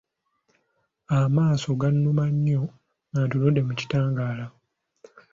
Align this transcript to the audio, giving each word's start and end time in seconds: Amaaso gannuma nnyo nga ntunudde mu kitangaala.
Amaaso 1.17 1.67
gannuma 1.81 2.25
nnyo 2.33 2.61
nga 3.09 3.21
ntunudde 3.25 3.61
mu 3.67 3.73
kitangaala. 3.79 4.45